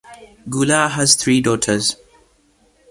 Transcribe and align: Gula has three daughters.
Gula 0.49 0.87
has 0.87 1.13
three 1.13 1.41
daughters. 1.41 1.95